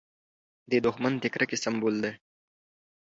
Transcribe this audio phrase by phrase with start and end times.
[0.85, 2.13] دښمن د کرکې سمبول دی